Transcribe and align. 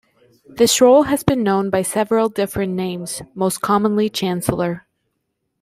This 0.49 0.81
role 0.81 1.03
has 1.03 1.23
been 1.23 1.43
known 1.43 1.69
by 1.69 1.83
several 1.83 2.27
different 2.27 2.73
names, 2.73 3.21
most 3.35 3.61
commonly 3.61 4.09
Chancellor. 4.09 4.87